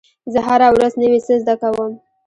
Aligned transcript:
زه 0.33 0.39
هره 0.47 0.67
ورځ 0.75 0.93
نوی 1.01 1.19
څه 1.25 1.33
زده 1.41 1.55
کوم. 1.61 1.91